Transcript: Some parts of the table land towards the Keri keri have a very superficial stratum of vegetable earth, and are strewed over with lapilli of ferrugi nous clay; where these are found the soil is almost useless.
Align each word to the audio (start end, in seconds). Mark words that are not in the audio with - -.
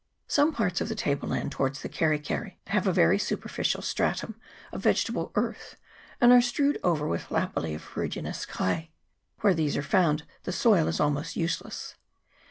Some 0.27 0.51
parts 0.51 0.81
of 0.81 0.89
the 0.89 0.95
table 0.95 1.29
land 1.29 1.51
towards 1.51 1.83
the 1.83 1.87
Keri 1.87 2.17
keri 2.17 2.57
have 2.65 2.87
a 2.87 2.91
very 2.91 3.19
superficial 3.19 3.83
stratum 3.83 4.33
of 4.71 4.81
vegetable 4.81 5.31
earth, 5.35 5.75
and 6.19 6.31
are 6.31 6.41
strewed 6.41 6.79
over 6.83 7.07
with 7.07 7.29
lapilli 7.29 7.75
of 7.75 7.83
ferrugi 7.85 8.23
nous 8.23 8.47
clay; 8.47 8.89
where 9.41 9.53
these 9.53 9.77
are 9.77 9.83
found 9.83 10.23
the 10.41 10.51
soil 10.51 10.87
is 10.87 10.99
almost 10.99 11.35
useless. 11.35 11.97